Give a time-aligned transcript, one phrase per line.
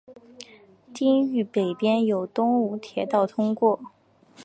[0.95, 3.79] 町域北边有东武铁道通过。